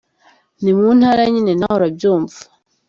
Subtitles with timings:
[0.61, 2.39] Ni mu ntara nyine na we urabyumva.